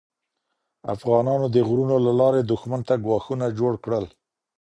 افغانانو 0.93 1.45
د 1.55 1.57
غرونو 1.67 1.95
له 2.05 2.11
لارې 2.19 2.41
دښمن 2.51 2.81
ته 2.87 2.93
ګواښونه 3.05 3.45
جوړ 3.59 3.73
کړل. 3.83 4.05